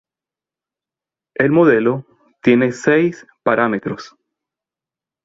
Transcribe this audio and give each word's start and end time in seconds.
El 1.35 1.51
modelo 1.51 2.07
tiene 2.41 2.71
seis 2.71 3.27
parámetros. 3.43 4.15